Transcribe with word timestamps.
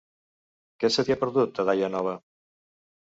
Què 0.83 0.89
se 0.95 1.05
t'hi 1.09 1.13
ha 1.15 1.17
perdut, 1.23 1.61
a 1.65 1.65
Daia 1.67 1.91
Nova? 1.97 2.15